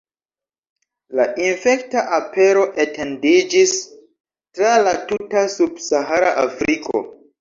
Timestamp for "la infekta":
1.17-2.01